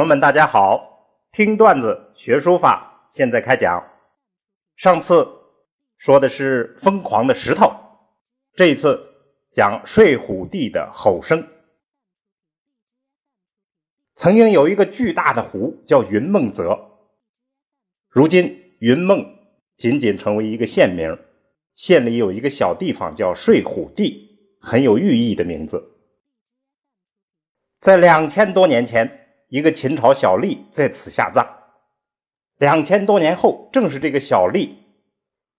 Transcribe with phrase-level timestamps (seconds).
[0.00, 1.28] 朋友们，大家好！
[1.30, 3.86] 听段子学书法，现在开讲。
[4.74, 5.28] 上次
[5.98, 7.70] 说的是疯狂的石头，
[8.54, 8.98] 这一次
[9.52, 11.46] 讲睡虎地的吼声。
[14.14, 16.80] 曾经有一个巨大的湖叫云梦泽，
[18.08, 19.36] 如今云梦
[19.76, 21.18] 仅仅成为一个县名，
[21.74, 25.94] 县里有一个小地方叫睡虎地，很有寓意的名字。
[27.80, 29.19] 在两千多年前，
[29.50, 31.58] 一个秦朝小吏在此下葬。
[32.56, 34.76] 两千多年后，正是这个小吏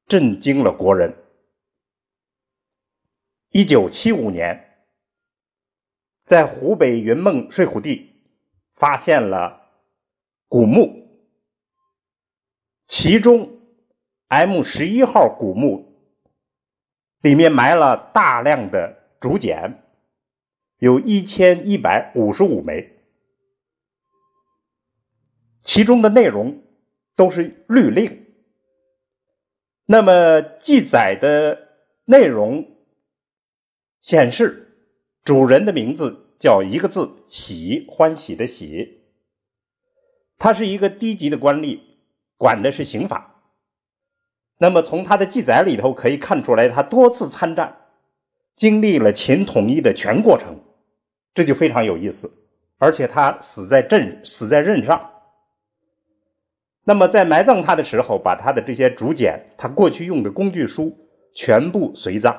[0.07, 1.13] 震惊了国人。
[3.49, 4.85] 一九七五年，
[6.23, 8.15] 在湖北云梦睡虎地
[8.71, 9.69] 发现了
[10.47, 11.27] 古墓，
[12.87, 13.59] 其中
[14.29, 16.01] M 十一号古墓
[17.19, 19.83] 里面埋了大量的竹简。
[20.77, 23.00] 有一千一百五十五枚，
[25.63, 26.63] 其中的内容
[27.15, 28.25] 都是律令。
[29.85, 31.69] 那么记载的
[32.05, 32.77] 内容
[34.01, 34.77] 显示，
[35.23, 39.01] 主人的名字叫一个字“喜”，欢喜的“喜”。
[40.39, 41.79] 他是一个低级的官吏，
[42.37, 43.43] 管的是刑法。
[44.57, 47.77] 那么从他的记载里头可以看出来，他多次参战，
[48.55, 50.63] 经历了秦统一的全过程。
[51.33, 52.31] 这就非常有意思，
[52.77, 55.10] 而且他死在阵，死在任上。
[56.83, 60.97] 那么在埋葬他的时候，把他的这些竹简，他过去用的工具书
[61.35, 62.35] 全部随葬，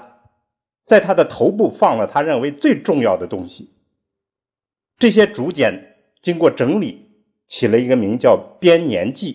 [0.84, 3.70] 在他的头部放了他认为最重要的东西。
[4.98, 7.10] 这些竹简经过整理，
[7.46, 9.32] 起了一个名叫《编年记》。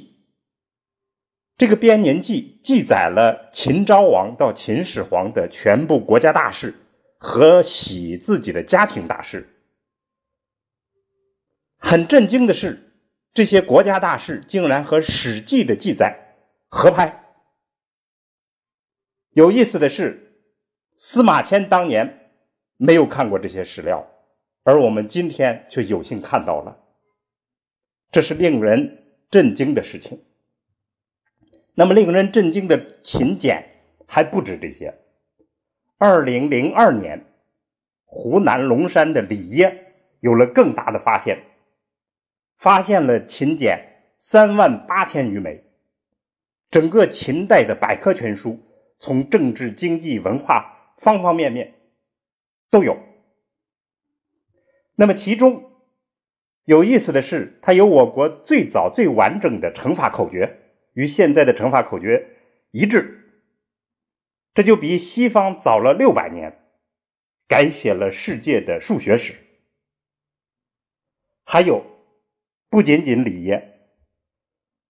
[1.57, 6.75] 这个《编年记》记载了秦昭王到秦始皇的全部国家大事。
[7.19, 9.49] 和喜自己的家庭大事，
[11.79, 12.86] 很震惊的是，
[13.37, 16.33] 这些国家大事竟然和《史记》的记载
[16.69, 17.23] 合拍。
[19.29, 20.41] 有意思的是，
[20.95, 22.31] 司马迁当年
[22.77, 24.07] 没有看过这些史料，
[24.63, 26.79] 而我们今天却有幸看到了，
[28.09, 30.23] 这是令人震惊的事情。
[31.75, 34.97] 那么，令人震惊的秦简还不止这些。
[35.99, 37.23] 二零零二年，
[38.03, 39.77] 湖南龙山的李晔
[40.21, 41.43] 有了更大的发现，
[42.57, 45.63] 发现了秦简三万八千余枚，
[46.71, 48.59] 整个秦代的百科全书，
[48.99, 51.75] 从政治、经济、文化方方面面
[52.69, 52.97] 都有。
[54.95, 55.71] 那么其中
[56.65, 60.57] 有意思的是，它有我国最早最完整的乘法口诀，
[60.93, 62.27] 与现在的乘法口诀
[62.71, 63.13] 一致。
[64.55, 66.57] 这就比西方早了六百年，
[67.47, 69.35] 改写了世界的数学史。
[71.45, 71.85] 还有，
[72.77, 73.79] 不仅仅李业，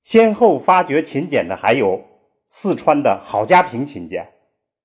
[0.01, 2.03] 先后发掘秦简的还有
[2.45, 4.33] 四川的郝家坪秦简、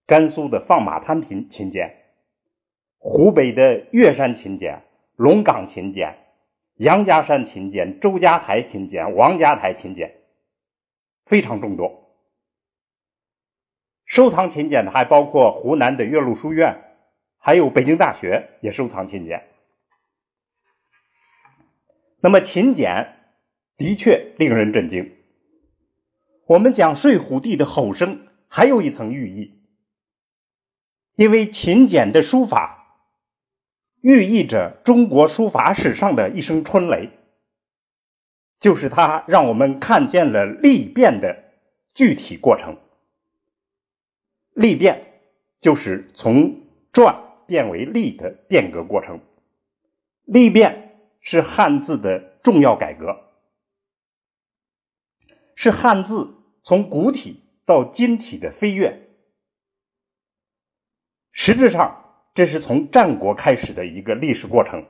[0.06, 1.96] 甘肃的放马滩坪秦简、
[2.98, 4.84] 湖北的岳山秦简、
[5.16, 6.16] 龙岗秦简、
[6.76, 10.20] 杨家山秦简、周家台秦简、王家台秦简，
[11.26, 12.08] 非常众多。
[14.04, 16.84] 收藏秦简的还包括湖南的岳麓书院，
[17.36, 19.48] 还有北京大学也收藏秦简。
[22.22, 23.16] 那么秦简
[23.76, 25.12] 的确令人震惊。
[26.46, 29.60] 我们讲睡虎地的吼声还有一层寓意，
[31.16, 33.08] 因为秦简的书法
[34.00, 37.10] 寓意着中国书法史上的一声春雷，
[38.60, 41.42] 就是它让我们看见了历变的
[41.94, 42.78] 具体过程。
[44.54, 45.22] 历变
[45.60, 46.60] 就是从
[46.92, 49.20] 转变为隶的变革过程。
[50.24, 50.91] 历变
[51.22, 53.30] 是汉字的重要改革，
[55.54, 59.08] 是汉字从古体到今体的飞跃。
[61.30, 64.86] 实质上，这是从战国开始的一个历史过程，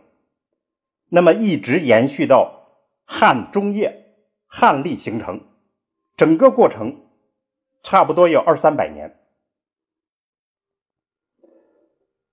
[1.09, 2.67] 那么一直延续到
[3.05, 4.17] 汉中叶、
[4.47, 5.47] 汉历形成，
[6.17, 7.06] 整个过程
[7.83, 9.19] 差不多有二三百年。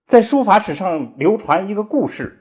[0.05, 2.38] 在书法史上流传一个故事，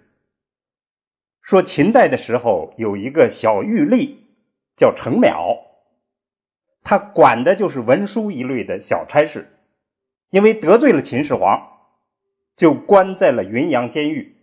[1.49, 4.17] 说秦代的时候有一个小玉吏
[4.77, 5.61] 叫程邈，
[6.83, 9.51] 他管的就是文书一类的小差事，
[10.29, 11.79] 因为得罪了秦始皇，
[12.55, 14.37] 就关在了云阳监狱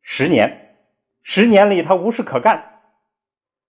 [0.00, 0.78] 十年。
[1.20, 2.80] 十年里他无事可干，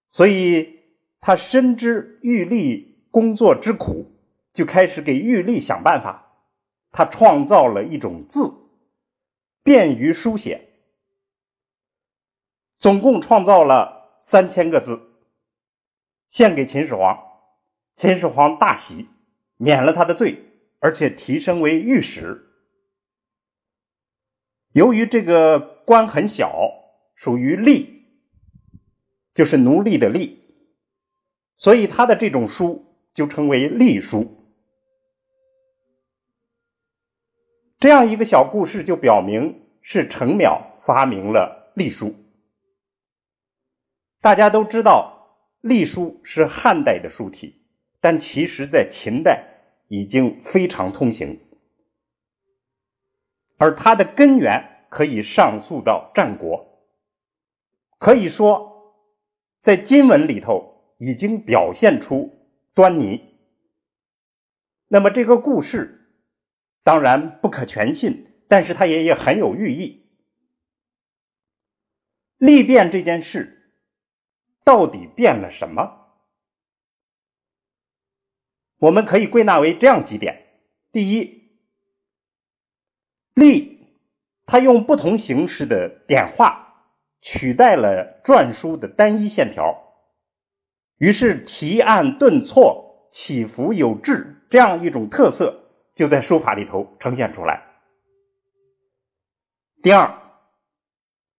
[0.08, 0.80] 所以
[1.20, 4.14] 他深知玉吏工作之苦，
[4.54, 6.32] 就开始给玉吏想办法。
[6.94, 8.54] 他创造了一种字。
[9.62, 10.70] 便于书写，
[12.80, 15.02] 总共创造了三千个字，
[16.30, 17.18] 献给秦始皇。
[17.96, 19.08] 秦始皇大喜，
[19.58, 20.44] 免了他的罪，
[20.80, 22.44] 而且提升为御史。
[24.72, 26.70] 由于这个官很小，
[27.16, 28.04] 属于吏，
[29.34, 30.44] 就是奴隶的隶，
[31.56, 32.86] 所以他的这种书
[33.16, 34.36] 就称为隶书。
[37.80, 42.14] 这样一个小故事就表明是程邈发明了隶书。
[44.20, 47.62] 大家都知道，隶书是汉代的书体，
[48.02, 49.46] 但其实在秦代
[49.88, 51.40] 已经非常通行，
[53.58, 56.84] 而它的根源可以上溯到战国，
[58.00, 58.96] 可以说
[59.62, 63.24] 在金文里头已经表现出端倪。
[64.88, 66.10] 那么这个故事
[66.84, 70.08] 当然不可全信，但是它也也很有寓意。
[72.38, 73.54] 历变这件事。
[74.68, 76.10] 到底变了什么？
[78.80, 80.46] 我们可以归纳为这样几点：
[80.92, 81.54] 第一，
[83.34, 83.96] 力
[84.46, 86.84] 它用不同形式的点画
[87.22, 90.04] 取代了篆书的单一线条，
[90.98, 95.64] 于是提按顿挫、起伏有致这样一种特色
[95.96, 97.64] 就在书法里头呈现出来。
[99.82, 100.22] 第二，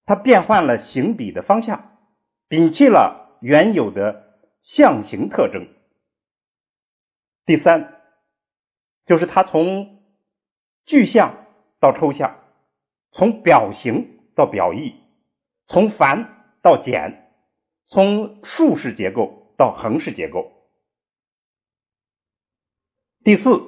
[0.06, 1.97] 它变换了行笔的方向。
[2.48, 5.68] 摒弃了原有的象形特征。
[7.44, 8.02] 第三，
[9.04, 10.02] 就是它从
[10.86, 11.46] 具象
[11.78, 12.42] 到抽象，
[13.10, 14.94] 从表形到表意，
[15.66, 17.34] 从繁到简，
[17.84, 20.52] 从竖式结构到横式结构。
[23.22, 23.60] 第四，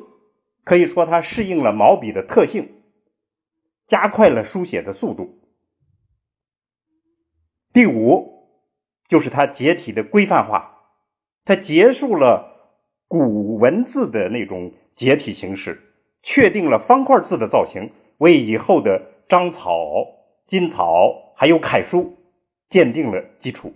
[0.64, 2.82] 可以说它适应了毛笔的特性，
[3.84, 5.38] 加快了书写的速度。
[7.74, 8.29] 第五。
[9.10, 10.70] 就是它结体的规范化，
[11.44, 12.78] 它结束了
[13.08, 15.82] 古文字的那种结体形式，
[16.22, 20.06] 确定了方块字的造型，为以后的章草、
[20.46, 22.16] 金草还有楷书
[22.70, 23.74] 奠定了基础。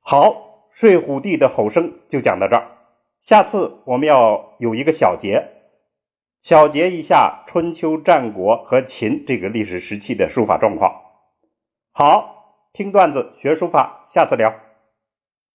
[0.00, 2.70] 好，睡虎地的吼声就讲到这儿，
[3.20, 5.50] 下次我们要有一个小结，
[6.40, 11.03] 小结一下春秋战国和秦这个历史时期的书法状况。
[11.96, 14.52] 好，听段子学书法，下次聊。